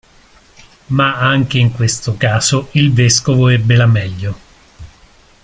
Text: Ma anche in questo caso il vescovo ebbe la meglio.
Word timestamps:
Ma 0.87 1.19
anche 1.19 1.59
in 1.59 1.71
questo 1.71 2.17
caso 2.17 2.69
il 2.71 2.91
vescovo 2.91 3.49
ebbe 3.49 3.75
la 3.75 3.85
meglio. 3.85 4.39